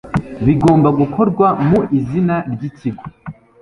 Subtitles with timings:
[0.45, 3.03] bigomba gukorwa mu izina ry ikigo